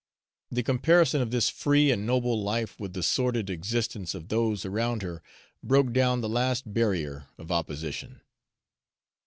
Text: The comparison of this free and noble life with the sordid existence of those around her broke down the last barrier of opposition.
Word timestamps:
The 0.49 0.63
comparison 0.63 1.21
of 1.21 1.29
this 1.29 1.47
free 1.49 1.91
and 1.91 2.07
noble 2.07 2.41
life 2.41 2.79
with 2.79 2.93
the 2.93 3.03
sordid 3.03 3.51
existence 3.51 4.15
of 4.15 4.29
those 4.29 4.65
around 4.65 5.03
her 5.03 5.21
broke 5.61 5.93
down 5.93 6.21
the 6.21 6.27
last 6.27 6.73
barrier 6.73 7.27
of 7.37 7.51
opposition. 7.51 8.19